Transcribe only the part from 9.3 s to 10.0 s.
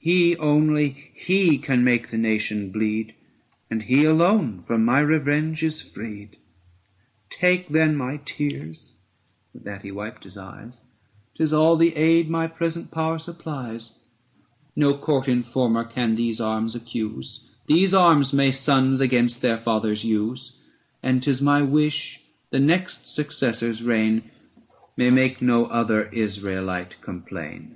(with that he